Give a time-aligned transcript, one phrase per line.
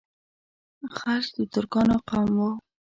[0.95, 2.51] خلج د ترکانو قوم وو.